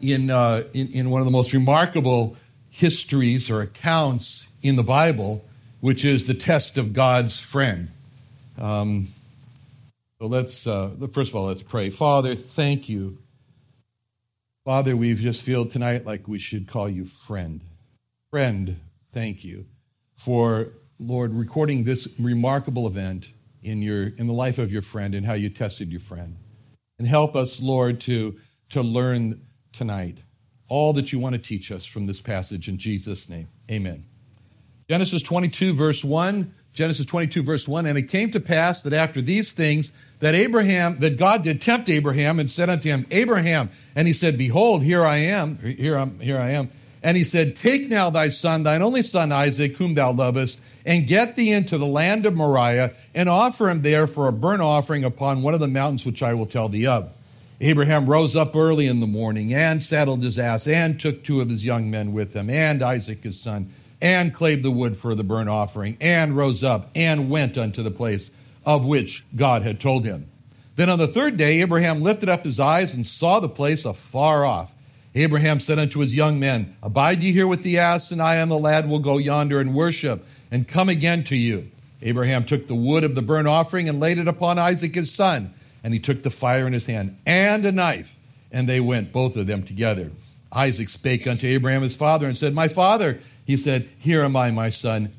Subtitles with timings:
[0.00, 2.36] in, uh, in, in, one of the most remarkable
[2.70, 5.44] histories or accounts in the Bible,
[5.80, 7.88] which is the test of God's friend.
[8.58, 9.08] Um,
[10.20, 11.90] so let's, uh, first of all, let's pray.
[11.90, 13.18] Father, thank you.
[14.64, 17.60] Father, we've just feel tonight like we should call you friend.
[18.30, 18.76] Friend,
[19.12, 19.66] thank you
[20.16, 23.30] for, Lord, recording this remarkable event
[23.62, 26.36] in, your, in the life of your friend and how you tested your friend.
[26.98, 28.38] And help us, Lord, to,
[28.70, 29.40] to learn
[29.72, 30.18] tonight
[30.70, 33.48] all that you want to teach us from this passage in Jesus' name.
[33.70, 34.06] Amen.
[34.88, 36.54] Genesis 22, verse 1.
[36.72, 37.86] Genesis 22, verse 1.
[37.86, 41.88] And it came to pass that after these things, that Abraham, that God did tempt
[41.90, 43.70] Abraham and said unto him, Abraham.
[43.96, 45.58] And he said, Behold, here I am.
[45.58, 46.70] Here, I'm, here I am.
[47.02, 51.08] And he said, Take now thy son, thine only son Isaac, whom thou lovest, and
[51.08, 55.04] get thee into the land of Moriah, and offer him there for a burnt offering
[55.04, 57.12] upon one of the mountains which I will tell thee of.
[57.62, 61.50] Abraham rose up early in the morning and saddled his ass and took two of
[61.50, 65.24] his young men with him and Isaac his son and clave the wood for the
[65.24, 68.30] burnt offering and rose up and went unto the place
[68.64, 70.26] of which God had told him.
[70.76, 74.46] Then on the third day, Abraham lifted up his eyes and saw the place afar
[74.46, 74.74] off.
[75.14, 78.50] Abraham said unto his young men, Abide ye here with the ass, and I and
[78.50, 81.70] the lad will go yonder and worship, and come again to you.
[82.00, 85.52] Abraham took the wood of the burnt offering and laid it upon Isaac his son
[85.82, 88.16] and he took the fire in his hand and a knife,
[88.50, 90.10] and they went, both of them together.
[90.52, 94.50] Isaac spake unto Abraham his father and said, My father, he said, Here am I,
[94.50, 95.12] my son.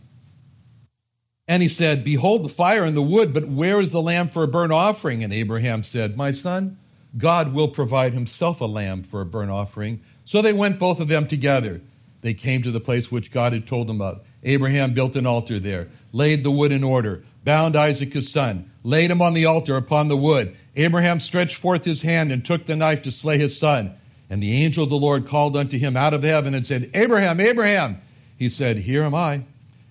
[1.47, 4.43] And he said, Behold the fire and the wood, but where is the lamb for
[4.43, 5.23] a burnt offering?
[5.23, 6.77] And Abraham said, My son,
[7.17, 10.01] God will provide himself a lamb for a burnt offering.
[10.25, 11.81] So they went both of them together.
[12.21, 14.21] They came to the place which God had told them of.
[14.43, 19.11] Abraham built an altar there, laid the wood in order, bound Isaac his son, laid
[19.11, 20.55] him on the altar upon the wood.
[20.75, 23.95] Abraham stretched forth his hand and took the knife to slay his son.
[24.29, 27.39] And the angel of the Lord called unto him out of heaven and said, Abraham,
[27.39, 28.01] Abraham.
[28.37, 29.43] He said, Here am I.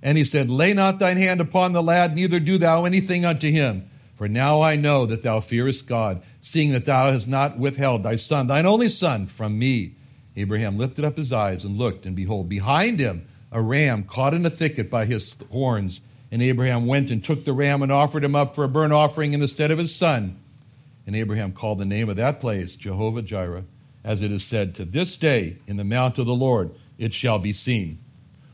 [0.02, 3.50] And he said, Lay not thine hand upon the lad, neither do thou anything unto
[3.50, 3.88] him.
[4.16, 8.16] For now I know that thou fearest God, seeing that thou hast not withheld thy
[8.16, 9.94] son, thine only son, from me.
[10.36, 14.46] Abraham lifted up his eyes and looked, and behold, behind him a ram caught in
[14.46, 16.00] a thicket by his horns.
[16.32, 19.32] And Abraham went and took the ram and offered him up for a burnt offering
[19.34, 20.38] in the stead of his son.
[21.06, 23.64] And Abraham called the name of that place Jehovah Jireh,
[24.04, 27.38] as it is said, To this day in the mount of the Lord it shall
[27.38, 27.98] be seen.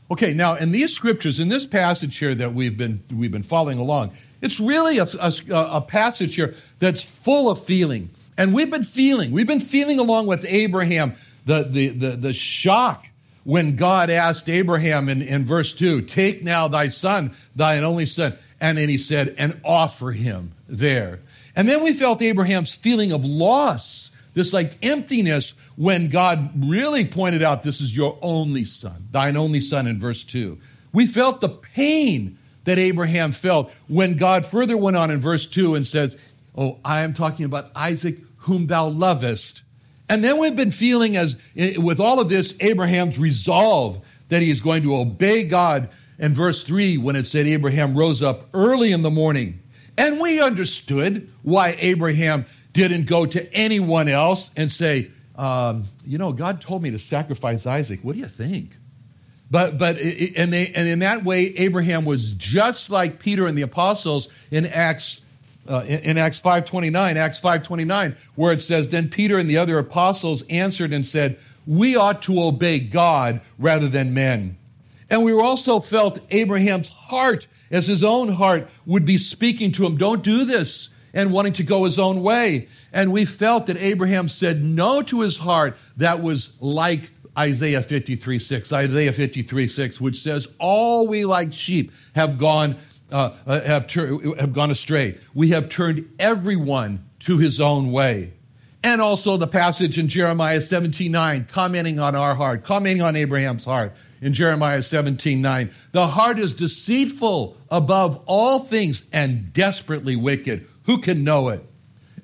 [0.09, 3.77] Okay, now in these scriptures, in this passage here that we've been, we've been following
[3.77, 8.09] along, it's really a, a, a passage here that's full of feeling.
[8.37, 11.15] And we've been feeling, we've been feeling along with Abraham
[11.45, 13.06] the, the, the, the shock
[13.47, 18.35] when God asked Abraham in, in verse 2, Take now thy son, thine only son.
[18.59, 21.21] And then he said, And offer him there.
[21.55, 27.41] And then we felt Abraham's feeling of loss, this like emptiness, when God really pointed
[27.41, 30.59] out, This is your only son, thine only son in verse 2.
[30.91, 35.75] We felt the pain that Abraham felt when God further went on in verse 2
[35.75, 36.17] and says,
[36.53, 39.61] Oh, I am talking about Isaac, whom thou lovest.
[40.09, 44.49] And then we've been feeling as, eh, with all of this, Abraham's resolve that he
[44.49, 45.89] is going to obey God.
[46.19, 49.59] In verse 3, when it said Abraham rose up early in the morning.
[49.97, 56.31] And we understood why Abraham didn't go to anyone else and say, um, you know,
[56.31, 57.99] God told me to sacrifice Isaac.
[58.01, 58.75] What do you think?
[59.49, 63.47] But, but, eh, eh, and, they, and in that way, Abraham was just like Peter
[63.47, 65.21] and the apostles in Acts
[65.67, 69.79] uh, in, in, Acts 5.29, Acts 5.29, where it says, Then Peter and the other
[69.79, 74.57] apostles answered and said, We ought to obey God rather than men.
[75.09, 79.97] And we also felt Abraham's heart, as his own heart would be speaking to him,
[79.97, 82.67] Don't do this, and wanting to go his own way.
[82.93, 88.39] And we felt that Abraham said no to his heart that was like Isaiah 53
[88.39, 88.73] 6.
[88.73, 92.77] Isaiah 53 6, which says, All we like sheep have gone,
[93.11, 95.17] uh, uh have, have gone astray.
[95.33, 98.33] We have turned everyone to his own way.
[98.83, 103.65] And also the passage in Jeremiah 17 9, commenting on our heart, commenting on Abraham's
[103.65, 105.71] heart in Jeremiah 17 9.
[105.91, 110.67] The heart is deceitful above all things and desperately wicked.
[110.83, 111.65] Who can know it?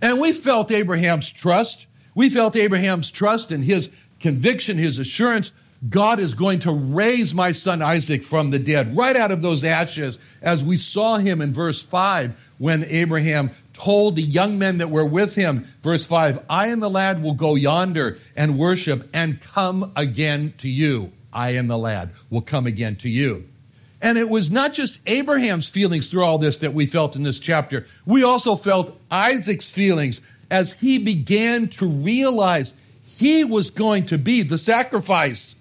[0.02, 1.86] And we felt Abraham's trust.
[2.16, 3.90] We felt Abraham's trust and his
[4.20, 5.52] conviction, his assurance.
[5.90, 9.66] God is going to raise my son Isaac from the dead, right out of those
[9.66, 14.90] ashes, as we saw him in verse 5 when Abraham told the young men that
[14.90, 19.42] were with him, verse 5, I and the lad will go yonder and worship and
[19.42, 21.12] come again to you.
[21.34, 23.46] I and the lad will come again to you.
[24.02, 27.40] And it was not just Abraham's feelings through all this that we felt in this
[27.40, 27.86] chapter.
[28.06, 30.22] We also felt Isaac's feelings
[30.52, 32.74] as he began to realize
[33.18, 35.56] he was going to be the sacrifice,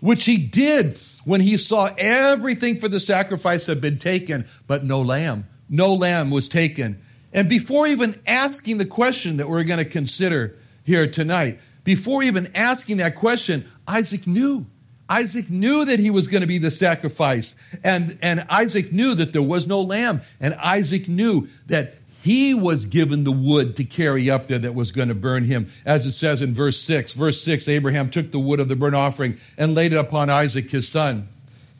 [0.00, 5.00] which he did when he saw everything for the sacrifice had been taken, but no
[5.00, 5.46] lamb.
[5.68, 7.00] No lamb was taken.
[7.32, 12.50] And before even asking the question that we're going to consider here tonight, before even
[12.54, 14.66] asking that question, Isaac knew.
[15.08, 17.56] Isaac knew that he was going to be the sacrifice.
[17.82, 20.22] And, and Isaac knew that there was no lamb.
[20.40, 24.92] And Isaac knew that he was given the wood to carry up there that was
[24.92, 25.68] going to burn him.
[25.86, 27.12] As it says in verse 6.
[27.14, 30.70] Verse 6 Abraham took the wood of the burnt offering and laid it upon Isaac
[30.70, 31.28] his son.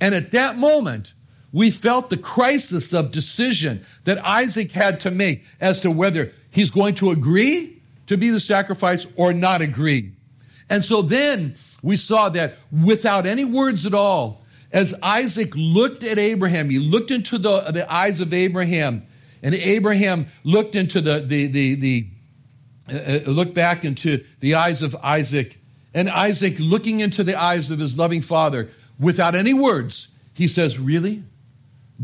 [0.00, 1.12] And at that moment,
[1.52, 6.70] we felt the crisis of decision that Isaac had to make as to whether he's
[6.70, 10.12] going to agree to be the sacrifice or not agree.
[10.70, 12.54] And so then we saw that
[12.84, 17.92] without any words at all, as Isaac looked at Abraham, he looked into the, the
[17.92, 19.04] eyes of Abraham,
[19.42, 22.06] and Abraham looked into the, the, the, the
[22.88, 25.58] uh, uh looked back into the eyes of Isaac,
[25.94, 30.78] and Isaac looking into the eyes of his loving father, without any words, he says,
[30.78, 31.24] Really?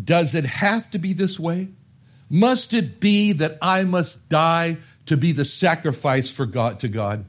[0.02, 1.68] Does it have to be this way?
[2.28, 7.24] Must it be that I must die to be the sacrifice for God to God?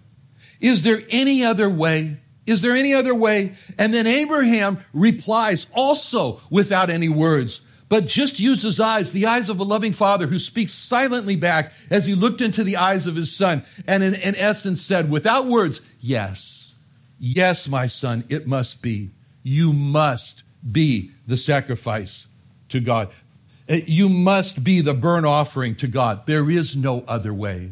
[0.60, 2.18] Is there any other way?
[2.46, 3.54] Is there any other way?
[3.78, 9.50] And then Abraham replies also without any words, but just used his eyes, the eyes
[9.50, 13.16] of a loving father who speaks silently back as he looked into the eyes of
[13.16, 16.76] his son and in, in essence said without words, yes,
[17.20, 19.12] yes, my son, it must be.
[19.44, 22.28] You must be the sacrifice
[22.70, 23.10] to God.
[23.70, 26.26] Uh, you must be the burnt offering to God.
[26.26, 27.72] There is no other way.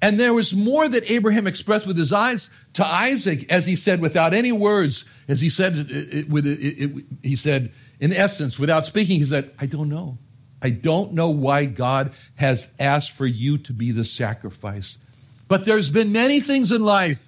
[0.00, 4.02] And there was more that Abraham expressed with his eyes to Isaac, as he said,
[4.02, 7.72] without any words, as he said, it, it, it, he said,
[8.04, 10.18] in essence, without speaking, he said, I don't know.
[10.62, 14.98] I don't know why God has asked for you to be the sacrifice.
[15.48, 17.20] But there's been many things in life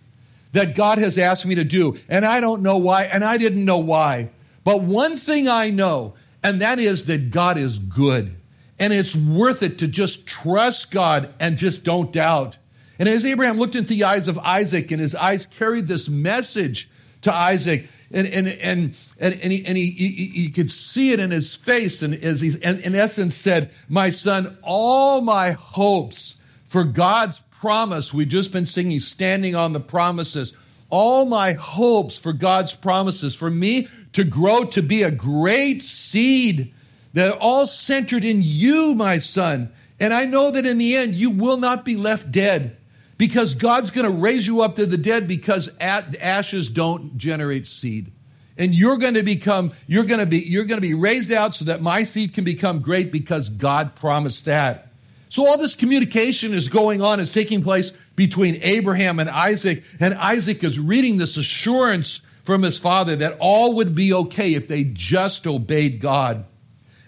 [0.53, 3.65] that God has asked me to do, and I don't know why, and I didn't
[3.65, 4.31] know why.
[4.65, 6.15] But one thing I know
[6.47, 8.37] and that is that God is good.
[8.79, 12.57] And it's worth it to just trust God and just don't doubt.
[13.01, 16.89] And as Abraham looked into the eyes of Isaac, and his eyes carried this message
[17.23, 21.21] to Isaac, and and and and, and, he, and he, he, he, could see it
[21.21, 26.37] in his face, and as he in essence said, "My son, all my hopes
[26.67, 30.53] for God's promise we've just been singing, standing on the promises."
[30.89, 36.73] All my hopes for God's promises, for me to grow to be a great seed
[37.13, 39.73] that are all centered in you, my son.
[39.99, 42.77] And I know that in the end, you will not be left dead
[43.19, 48.13] because God's going to raise you up to the dead because ashes don't generate seed.
[48.59, 51.55] And you're going to become, you're going to be, you're going to be raised out
[51.55, 54.93] so that my seed can become great because God promised that.
[55.29, 60.15] So all this communication is going on, is taking place between Abraham and Isaac, and
[60.15, 64.85] Isaac is reading this assurance from his father that all would be okay if they
[64.85, 66.47] just obeyed God.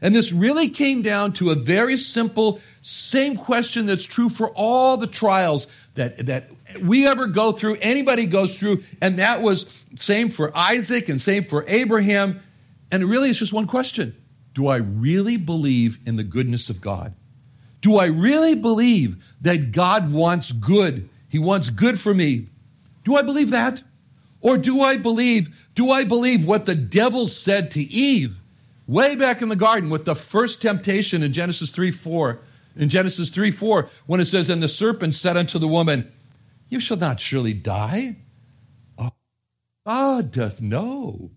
[0.02, 4.96] And this really came down to a very simple, same question that's true for all
[4.96, 5.66] the trials
[5.98, 6.50] that, that
[6.80, 11.42] we ever go through, anybody goes through, and that was same for Isaac and same
[11.42, 12.40] for Abraham.
[12.90, 14.16] And really, it's just one question
[14.54, 17.14] Do I really believe in the goodness of God?
[17.80, 21.08] Do I really believe that God wants good?
[21.28, 22.46] He wants good for me.
[23.04, 23.82] Do I believe that?
[24.40, 28.38] Or do I believe, do I believe what the devil said to Eve
[28.86, 32.40] way back in the garden with the first temptation in Genesis 3 4?
[32.76, 36.12] In Genesis 3 4, when it says, And the serpent said unto the woman,
[36.68, 38.16] You shall not surely die.
[38.98, 39.12] Oh,
[39.86, 41.32] God doth know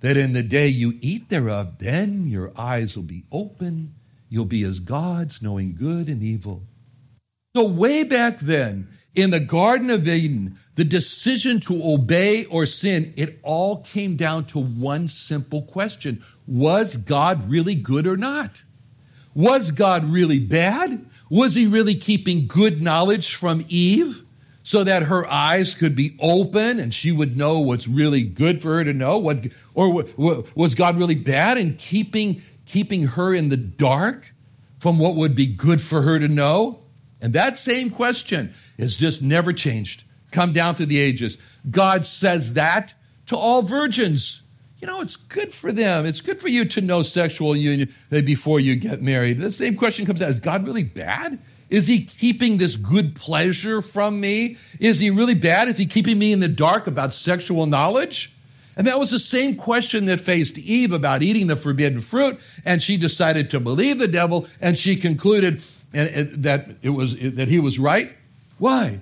[0.00, 3.94] that in the day you eat thereof, then your eyes will be open.
[4.28, 6.62] You'll be as gods, knowing good and evil.
[7.56, 13.14] So, way back then, In the Garden of Eden, the decision to obey or sin,
[13.16, 16.22] it all came down to one simple question.
[16.48, 18.64] Was God really good or not?
[19.34, 21.04] Was God really bad?
[21.28, 24.22] Was he really keeping good knowledge from Eve
[24.62, 28.76] so that her eyes could be open and she would know what's really good for
[28.76, 29.18] her to know?
[29.18, 30.04] What, or
[30.54, 34.32] was God really bad in keeping, keeping her in the dark
[34.78, 36.84] from what would be good for her to know?
[37.20, 40.04] And that same question has just never changed.
[40.30, 41.38] Come down through the ages.
[41.70, 42.94] God says that
[43.26, 44.42] to all virgins.
[44.84, 46.04] You know, it's good for them.
[46.04, 49.40] It's good for you to know sexual union before you get married.
[49.40, 51.38] The same question comes out Is God really bad?
[51.70, 54.58] Is he keeping this good pleasure from me?
[54.78, 55.68] Is he really bad?
[55.68, 58.30] Is he keeping me in the dark about sexual knowledge?
[58.76, 62.38] And that was the same question that faced Eve about eating the forbidden fruit.
[62.66, 65.62] And she decided to believe the devil and she concluded
[65.92, 68.12] that it was, that he was right.
[68.58, 69.00] Why?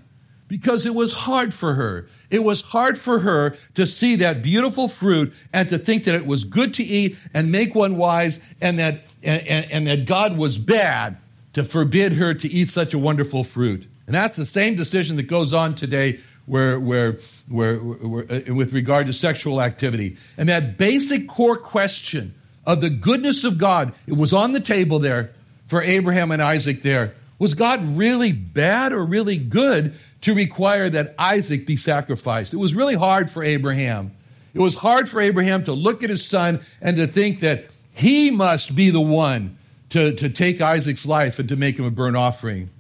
[0.53, 2.09] Because it was hard for her.
[2.29, 6.27] It was hard for her to see that beautiful fruit and to think that it
[6.27, 10.59] was good to eat and make one wise and that, and, and that God was
[10.59, 11.17] bad
[11.55, 13.87] to forbid her to eat such a wonderful fruit.
[14.07, 17.13] And that's the same decision that goes on today where, where,
[17.49, 20.19] where, where, uh, with regard to sexual activity.
[20.37, 22.35] And that basic core question
[22.67, 25.31] of the goodness of God, it was on the table there
[25.67, 27.15] for Abraham and Isaac there.
[27.43, 32.55] Was God really bad or really good to require that Isaac be sacrificed?
[32.55, 34.13] It was really hard for Abraham.
[34.55, 38.31] It was hard for Abraham to look at his son and to think that he
[38.31, 39.59] must be the one
[39.91, 42.71] to, to take Isaac's life and to make him a burnt offering.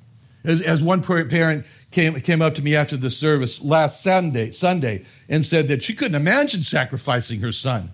[0.44, 5.04] As, as one parent came, came up to me after the service last Sunday, Sunday
[5.28, 7.90] and said that she couldn't imagine sacrificing her son.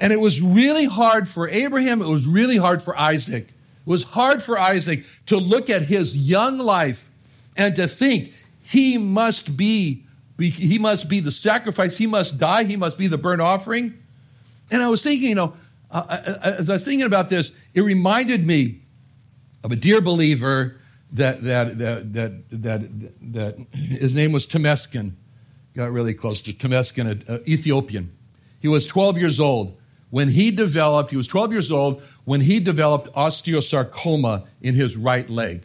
[0.00, 3.48] And it was really hard for Abraham, it was really hard for Isaac.
[3.90, 7.08] Was hard for Isaac to look at his young life
[7.56, 8.32] and to think
[8.62, 10.04] he must be,
[10.38, 14.00] he must be the sacrifice, he must die, he must be the burnt offering.
[14.70, 15.54] And I was thinking, you know,
[15.90, 18.80] uh, uh, uh as I was thinking about this, it reminded me
[19.64, 20.76] of a dear believer
[21.10, 25.14] that that that that that, that his name was Temesgen.
[25.74, 28.16] Got really close to Temesgen, an Ethiopian.
[28.60, 29.79] He was 12 years old
[30.10, 31.10] when he developed.
[31.10, 35.62] He was 12 years old when he developed osteosarcoma in his right leg.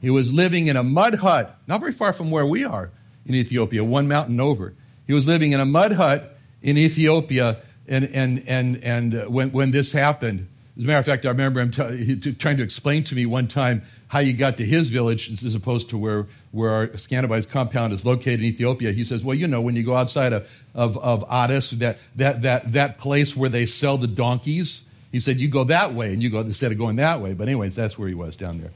[0.00, 2.90] He was living in a mud hut, not very far from where we are
[3.26, 4.74] in Ethiopia, one mountain over.
[5.06, 9.50] He was living in a mud hut in Ethiopia, and and and and uh, when
[9.50, 10.46] when this happened,
[10.78, 13.48] as a matter of fact, I remember him t- trying to explain to me one
[13.48, 17.92] time how you got to his village as opposed to where, where our Scantibodies compound
[17.92, 18.92] is located in Ethiopia.
[18.92, 22.42] He says, well, you know, when you go outside of, of, of Addis, that, that,
[22.42, 26.22] that, that place where they sell the donkeys, he said, you go that way, and
[26.22, 27.34] you go instead of going that way.
[27.34, 28.70] But anyways, that's where he was down there.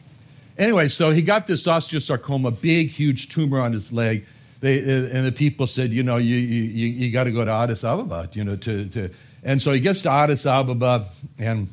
[0.59, 4.27] Anyway, so he got this osteosarcoma, big, huge tumor on his leg.
[4.59, 7.51] They, uh, and the people said, you know, you, you, you got to go to
[7.53, 9.11] Addis Ababa, you know, to, to,
[9.45, 11.07] and so he gets to Addis Ababa,
[11.39, 11.69] and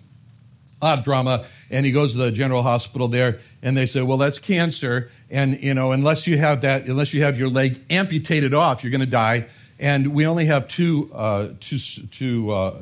[0.82, 1.46] odd drama.
[1.70, 5.62] And he goes to the general hospital there, and they say, "Well, that's cancer, and
[5.62, 9.02] you know, unless you have that, unless you have your leg amputated off, you're going
[9.02, 9.48] to die."
[9.80, 12.78] And we only have two, uh, two, two, uh,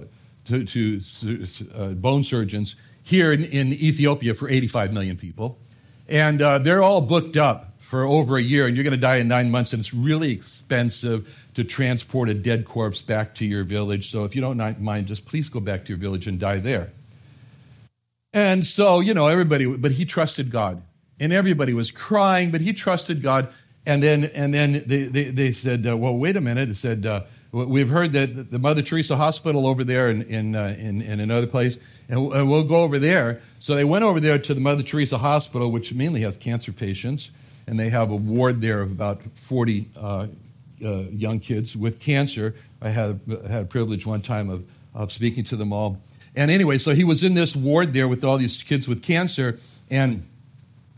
[0.46, 1.01] two, two
[1.75, 5.60] uh, bone surgeons here in, in, Ethiopia for 85 million people,
[6.08, 9.18] and uh, they're all booked up for over a year, and you're going to die
[9.18, 13.63] in nine months, and it's really expensive to transport a dead corpse back to your
[13.63, 14.12] village.
[14.12, 16.92] So if you don't mind, just please go back to your village and die there.
[18.38, 20.84] And so, you know, everybody, but he trusted God.
[21.20, 23.51] And everybody was crying, but he trusted God.
[23.84, 26.70] And then, and then they, they, they said, uh, well, wait a minute.
[26.70, 30.75] It said, uh, we've heard that the Mother Teresa Hospital over there in, in, uh,
[30.77, 31.79] in, in, another place,
[32.10, 33.41] and we'll go over there.
[33.58, 37.32] So they went over there to the Mother Teresa Hospital, which mainly has cancer patients,
[37.65, 40.27] and they have a ward there of about 40 uh,
[40.86, 42.53] uh, young kids with cancer.
[42.84, 44.63] I had, had a privilege one time of,
[44.94, 46.00] of speaking to them all.
[46.38, 49.58] And anyway, so he was in this ward there with all these kids with cancer,
[49.89, 50.24] and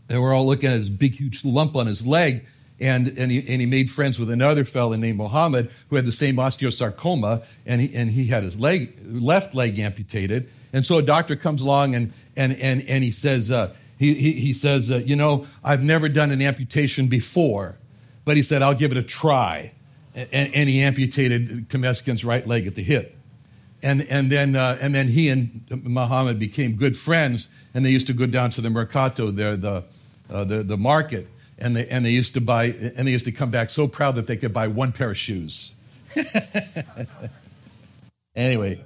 [0.06, 2.44] they were all looking at his big, huge lump on his leg.
[2.78, 6.12] And, and, he, and he made friends with another fellow named Mohammed who had the
[6.12, 10.48] same osteosarcoma, and he, and he had his leg, left leg amputated.
[10.74, 14.32] And so a doctor comes along and, and, and, and he says, uh, he, he,
[14.32, 17.76] he, says, uh, you know, I've never done an amputation before,
[18.24, 19.72] but he said, I'll give it a try.
[20.14, 23.16] And, and he amputated Temesgen's right leg at the hip
[23.82, 28.06] and and then uh, and then he and Muhammad became good friends, and they used
[28.08, 29.84] to go down to the mercato there, the
[30.30, 33.32] uh, the the market, and they and they used to buy and they used to
[33.32, 35.74] come back so proud that they could buy one pair of shoes.
[38.34, 38.82] anyway,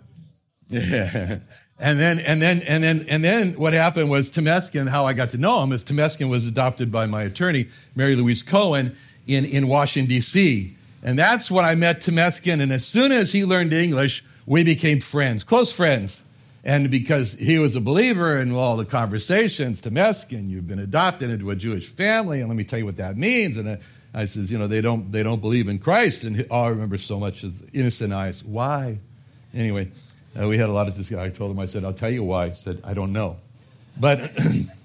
[0.69, 1.39] yeah.
[1.79, 5.31] And then, and then, and then, and then what happened was Temesgen, how I got
[5.31, 8.95] to know him is Temesgen was adopted by my attorney, Mary Louise Cohen,
[9.27, 10.77] in, in Washington, D.C.
[11.03, 12.63] And that's when I met Temesgen.
[12.63, 16.23] And as soon as he learned English, we became friends, close friends.
[16.65, 21.51] And because he was a believer in all the conversations, Temesgen, you've been adopted into
[21.51, 23.59] a Jewish family, and let me tell you what that means.
[23.59, 23.79] And
[24.15, 26.25] I says, you know, they don't, they don't believe in Christ.
[26.25, 28.43] And all I remember so much is innocent eyes.
[28.43, 28.99] Why?
[29.53, 29.91] Anyway,
[30.41, 31.23] uh, we had a lot of discussion.
[31.23, 32.47] I told him, I said, I'll tell you why.
[32.47, 33.37] I said, I don't know.
[34.01, 34.33] But,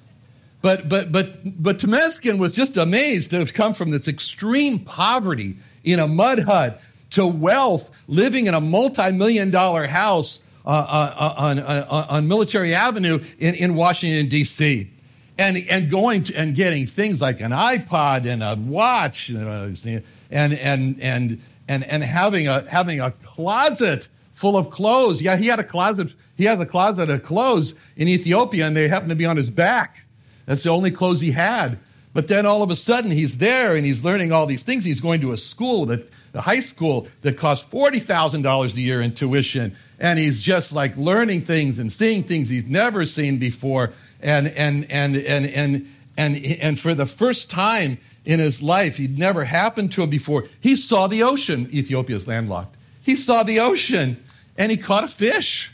[0.61, 5.57] but, but, but, but Temesgen was just amazed to have come from this extreme poverty
[5.85, 11.33] in a mud hut to wealth, living in a multi-million dollar house uh, uh, uh
[11.37, 14.89] on, uh, uh, on Military Avenue in, in Washington, D.C.
[15.37, 20.53] And, and going to, and getting things like an iPod and a watch and, and,
[20.53, 25.21] and, and, and, and having, a, having a closet full of clothes.
[25.21, 26.11] Yeah, he had a closet.
[26.35, 29.49] He has a closet of clothes in Ethiopia, and they happen to be on his
[29.49, 30.05] back.
[30.45, 31.79] That's the only clothes he had.
[32.13, 34.83] But then all of a sudden, he's there and he's learning all these things.
[34.83, 39.13] He's going to a school that the high school that costs $40,000 a year in
[39.13, 39.75] tuition.
[40.00, 43.91] And he's just like learning things and seeing things he's never seen before.
[44.21, 49.17] And, and, and, and, and, and, and for the first time in his life, he'd
[49.17, 51.69] never happened to him before, he saw the ocean.
[51.74, 52.75] Ethiopia's landlocked.
[53.01, 54.24] He saw the ocean
[54.57, 55.71] and he caught a fish.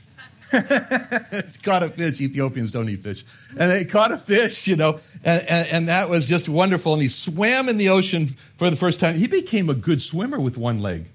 [1.64, 2.22] caught a fish.
[2.22, 3.26] Ethiopians don't eat fish.
[3.58, 6.94] And they caught a fish, you know, and, and, and, that was just wonderful.
[6.94, 9.16] And he swam in the ocean for the first time.
[9.16, 11.06] He became a good swimmer with one leg.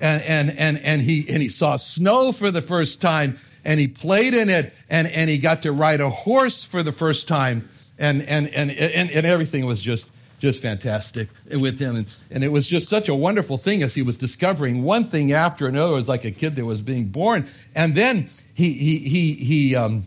[0.00, 3.88] And, and, and, and, he, and he saw snow for the first time, and he
[3.88, 7.68] played in it, and, and he got to ride a horse for the first time.
[7.98, 10.06] And, and, and, and, and everything was just
[10.38, 11.96] just fantastic with him.
[11.96, 15.32] And, and, it was just such a wonderful thing as he was discovering one thing
[15.32, 15.92] after another.
[15.92, 17.48] It was like a kid that was being born.
[17.74, 18.28] And then
[18.58, 20.04] he, he, he, he um,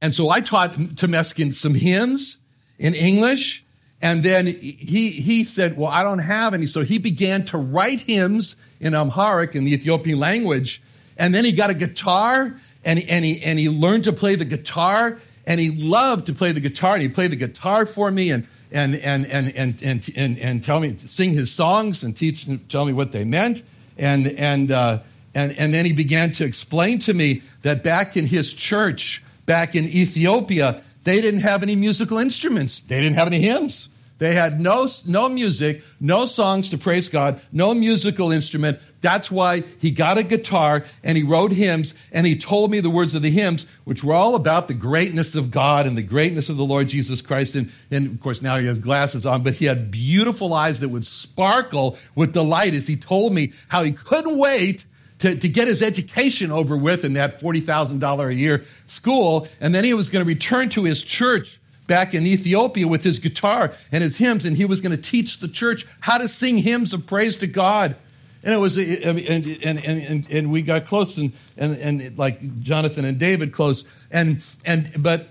[0.00, 2.38] and so I taught Temesgen some hymns
[2.78, 3.62] in English.
[4.00, 6.66] And then he, he said, Well, I don't have any.
[6.66, 10.80] So he began to write hymns in Amharic, in the Ethiopian language.
[11.18, 14.46] And then he got a guitar and, and, he, and he learned to play the
[14.46, 15.18] guitar.
[15.46, 16.94] And he loved to play the guitar.
[16.94, 18.30] And he played the guitar for me.
[18.30, 22.48] And and, and, and, and, and, and, and tell me, sing his songs and teach,
[22.70, 23.62] tell me what they meant.
[23.98, 25.00] And, and, uh,
[25.34, 29.74] and, and then he began to explain to me that back in his church, back
[29.74, 32.80] in Ethiopia, they didn't have any musical instruments.
[32.80, 33.88] They didn't have any hymns.
[34.18, 38.78] They had no, no music, no songs to praise God, no musical instrument.
[39.00, 42.90] That's why he got a guitar and he wrote hymns and he told me the
[42.90, 46.48] words of the hymns, which were all about the greatness of God and the greatness
[46.48, 47.56] of the Lord Jesus Christ.
[47.56, 50.90] And, and of course, now he has glasses on, but he had beautiful eyes that
[50.90, 54.86] would sparkle with delight as he told me how he couldn't wait
[55.18, 59.48] to, to get his education over with in that $40,000 a year school.
[59.60, 63.18] And then he was going to return to his church back in Ethiopia with his
[63.18, 66.58] guitar and his hymns, and he was going to teach the church how to sing
[66.58, 67.96] hymns of praise to God.
[68.42, 73.04] And it was, and, and, and, and we got close, and, and, and like Jonathan
[73.04, 75.30] and David close, and, and, but,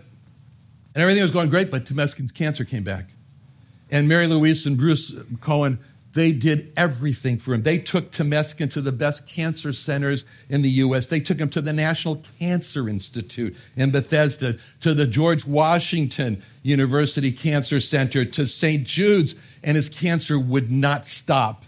[0.96, 3.06] and everything was going great, but Temesgen's cancer came back.
[3.92, 5.78] And Mary Louise and Bruce Cohen
[6.14, 7.64] they did everything for him.
[7.64, 11.08] They took Temesgen to the best cancer centers in the U.S.
[11.08, 17.32] They took him to the National Cancer Institute in Bethesda, to the George Washington University
[17.32, 18.86] Cancer Center, to St.
[18.86, 21.66] Jude's, and his cancer would not stop.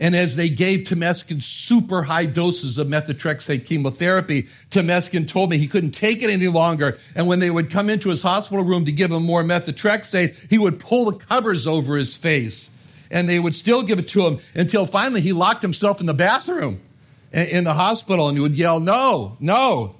[0.00, 5.68] And as they gave Temesgen super high doses of methotrexate chemotherapy, Temesgen told me he
[5.68, 6.98] couldn't take it any longer.
[7.14, 10.58] And when they would come into his hospital room to give him more methotrexate, he
[10.58, 12.70] would pull the covers over his face
[13.14, 16.12] and they would still give it to him until finally he locked himself in the
[16.12, 16.80] bathroom
[17.32, 19.94] in the hospital and he would yell, No, no.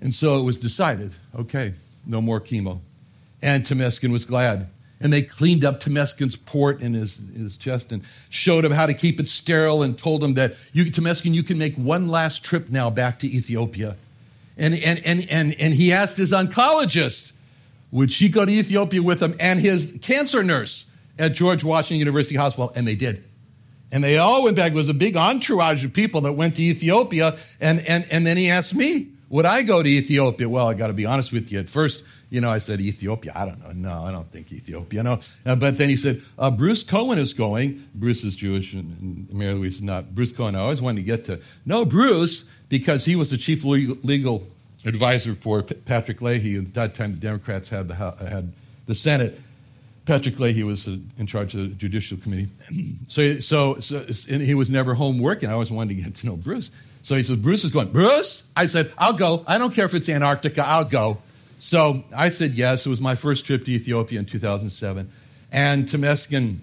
[0.00, 1.72] And so it was decided, okay,
[2.06, 2.80] no more chemo.
[3.42, 4.68] And Temesgen was glad.
[5.00, 8.94] And they cleaned up Temesgen's port in his, his chest and showed him how to
[8.94, 12.68] keep it sterile and told him that, you, Temesgen, you can make one last trip
[12.68, 13.96] now back to Ethiopia.
[14.58, 17.32] And, and, and, and, and he asked his oncologist,
[17.90, 20.90] would she go to Ethiopia with him and his cancer nurse?
[21.18, 23.24] At George Washington University Hospital, and they did.
[23.92, 24.72] And they all went back.
[24.72, 27.36] It was a big entourage of people that went to Ethiopia.
[27.60, 30.48] And, and, and then he asked me, would I go to Ethiopia?
[30.48, 31.60] Well, I got to be honest with you.
[31.60, 33.32] At first, you know, I said, Ethiopia?
[33.34, 33.70] I don't know.
[33.72, 35.02] No, I don't think Ethiopia.
[35.04, 35.20] No.
[35.46, 37.88] Uh, but then he said, uh, Bruce Cohen is going.
[37.94, 40.14] Bruce is Jewish and, Mary Louise is not.
[40.14, 43.62] Bruce Cohen, I always wanted to get to No, Bruce because he was the chief
[43.62, 44.42] legal, legal
[44.84, 46.56] advisor for Patrick Leahy.
[46.56, 48.52] At that time, the Democrats had the, had
[48.86, 49.40] the Senate.
[50.06, 52.48] Patrick Leahy was uh, in charge of the Judicial Committee.
[53.08, 55.48] So, so, so he was never home working.
[55.48, 56.70] I always wanted to get to know Bruce.
[57.02, 58.42] So he said, Bruce is going, Bruce?
[58.56, 59.44] I said, I'll go.
[59.46, 61.18] I don't care if it's Antarctica, I'll go.
[61.58, 62.86] So I said yes.
[62.86, 65.10] It was my first trip to Ethiopia in 2007.
[65.52, 66.58] And Temesgen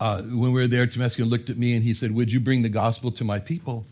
[0.00, 2.62] uh, when we were there, Temesgen looked at me and he said, Would you bring
[2.62, 3.86] the gospel to my people?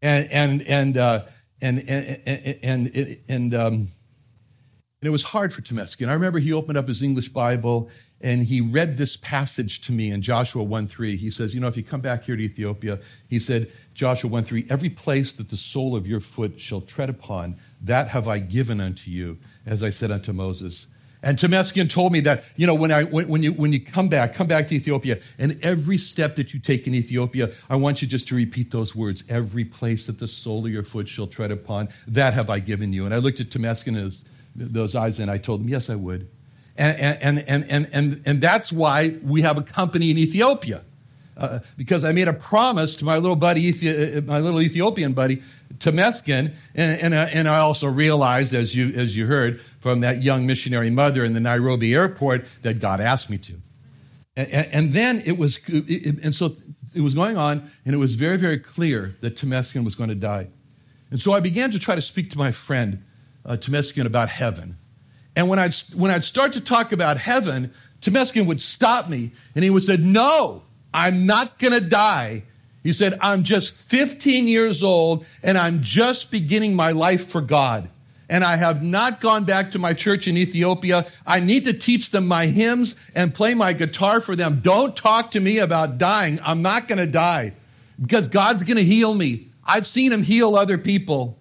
[0.00, 1.24] And, and, and, uh,
[1.60, 3.88] and, and, and, and, and, um,
[5.02, 6.08] and it was hard for Temesgen.
[6.08, 10.12] I remember he opened up his English Bible and he read this passage to me
[10.12, 11.16] in Joshua 1 3.
[11.16, 14.44] He says, You know, if you come back here to Ethiopia, he said, Joshua 1
[14.44, 18.38] 3, every place that the sole of your foot shall tread upon, that have I
[18.38, 20.86] given unto you, as I said unto Moses.
[21.24, 24.08] And Temesgen told me that, you know, when, I, when, when, you, when you come
[24.08, 28.02] back, come back to Ethiopia, and every step that you take in Ethiopia, I want
[28.02, 29.24] you just to repeat those words.
[29.28, 32.92] Every place that the sole of your foot shall tread upon, that have I given
[32.92, 33.04] you.
[33.04, 33.96] And I looked at Temesgen,
[34.54, 36.28] those eyes, and I told him, yes, I would.
[36.76, 40.82] And, and, and, and, and, and that's why we have a company in Ethiopia.
[41.36, 45.42] Uh, because I made a promise to my little buddy, uh, my little Ethiopian buddy,
[45.78, 50.22] Temesgen, and, and, uh, and, I also realized, as you, as you heard from that
[50.22, 53.54] young missionary mother in the Nairobi airport, that God asked me to.
[54.36, 56.54] And, and then it was, and so
[56.94, 60.14] it was going on, and it was very, very clear that Temesgen was going to
[60.14, 60.48] die.
[61.10, 63.04] And so I began to try to speak to my friend,
[63.44, 64.76] uh, Temesgen, about heaven.
[65.34, 69.64] And when I'd, when I'd start to talk about heaven, Temesgen would stop me, and
[69.64, 72.44] he would say, No, I'm not going to die.
[72.82, 77.88] He said, I'm just 15 years old and I'm just beginning my life for God.
[78.28, 81.06] And I have not gone back to my church in Ethiopia.
[81.26, 84.60] I need to teach them my hymns and play my guitar for them.
[84.64, 86.40] Don't talk to me about dying.
[86.42, 87.52] I'm not going to die
[88.00, 89.48] because God's going to heal me.
[89.64, 91.38] I've seen him heal other people.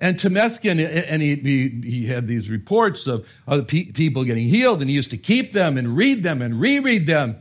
[0.00, 4.88] And Temesgen, and he, he, he, had these reports of other people getting healed, and
[4.88, 7.36] he used to keep them and read them and reread them.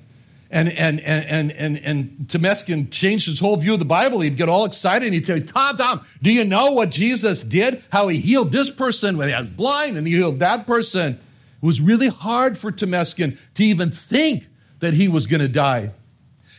[0.50, 4.22] And, and, and, and, and Temesgen changed his whole view of the Bible.
[4.22, 7.84] He'd get all excited and he'd say, Tom, Tom, do you know what Jesus did?
[7.92, 11.20] How he healed this person when he was blind and he healed that person.
[11.62, 14.48] It was really hard for Temesgen to even think
[14.80, 15.92] that he was going to die.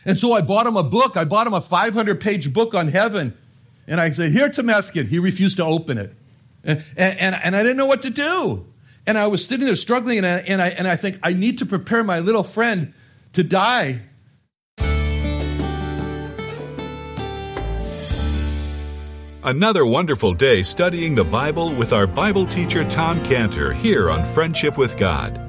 [0.05, 1.17] And so I bought him a book.
[1.17, 3.35] I bought him a 500 page book on heaven.
[3.89, 5.07] And I said, Here, Temesgen.
[5.07, 6.13] He refused to open it.
[6.63, 8.65] And, and, and I didn't know what to do.
[9.07, 11.57] And I was sitting there struggling, and I, and, I, and I think, I need
[11.59, 12.93] to prepare my little friend
[13.33, 14.01] to die.
[19.41, 24.77] Another wonderful day studying the Bible with our Bible teacher Tom Cantor here on Friendship
[24.77, 25.48] with God.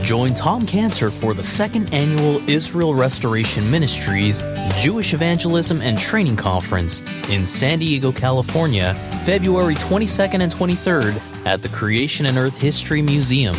[0.00, 4.42] Join Tom Cantor for the second annual Israel Restoration Ministries
[4.80, 11.68] Jewish Evangelism and Training Conference in San Diego, California, February 22nd and 23rd at the
[11.68, 13.54] Creation and Earth History Museum.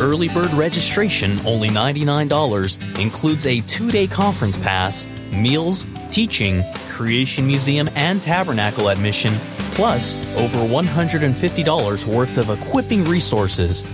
[0.00, 7.88] Early bird registration, only $99, includes a two day conference pass, meals, teaching, Creation Museum,
[7.94, 9.34] and Tabernacle admission,
[9.72, 13.84] plus over $150 worth of equipping resources.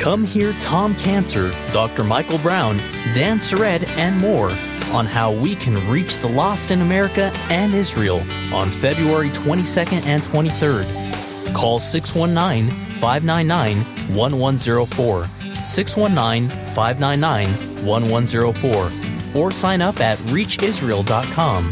[0.00, 2.04] Come hear Tom Cantor, Dr.
[2.04, 2.78] Michael Brown,
[3.12, 4.50] Dan Sered, and more
[4.94, 10.22] on how we can reach the lost in America and Israel on February 22nd and
[10.22, 11.54] 23rd.
[11.54, 13.84] Call 619 599
[14.16, 15.24] 1104,
[15.62, 18.92] 619 599 1104,
[19.34, 21.68] or sign up at reachisrael.com.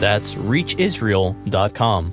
[0.00, 2.12] That's reachisrael.com.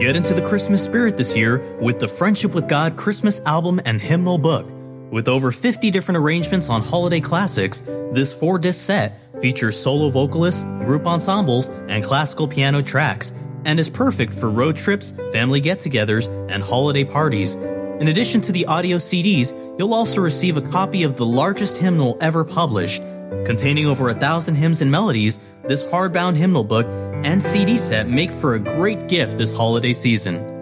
[0.00, 4.00] Get into the Christmas spirit this year with the Friendship with God Christmas album and
[4.00, 4.64] hymnal book.
[5.10, 7.80] With over 50 different arrangements on holiday classics,
[8.12, 13.32] this four disc set features solo vocalists, group ensembles, and classical piano tracks,
[13.64, 17.56] and is perfect for road trips, family get togethers, and holiday parties.
[17.56, 22.16] In addition to the audio CDs, you'll also receive a copy of the largest hymnal
[22.20, 23.02] ever published.
[23.44, 26.86] Containing over a thousand hymns and melodies, this hardbound hymnal book
[27.24, 30.54] and CD set make for a great gift this holiday season.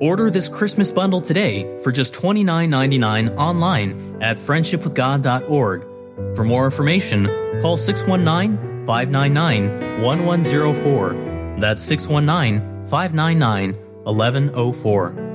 [0.00, 5.86] Order this Christmas bundle today for just $29.99 online at friendshipwithgod.org.
[6.36, 7.26] For more information,
[7.60, 11.56] call 619 599 1104.
[11.60, 15.31] That's 619 599 1104.